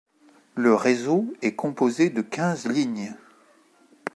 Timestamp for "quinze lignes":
2.23-3.13